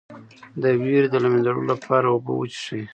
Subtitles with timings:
[0.61, 2.81] د ویرې د له منځه وړلو لپاره اوبه وڅښئ